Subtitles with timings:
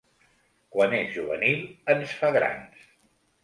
[0.75, 1.61] Quan és juvenil
[1.97, 2.85] ens fa grans.